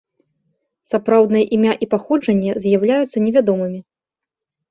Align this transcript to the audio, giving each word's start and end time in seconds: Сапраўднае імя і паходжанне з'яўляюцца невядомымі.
Сапраўднае 0.91 1.43
імя 1.57 1.73
і 1.85 1.89
паходжанне 1.91 2.51
з'яўляюцца 2.63 3.17
невядомымі. 3.27 3.79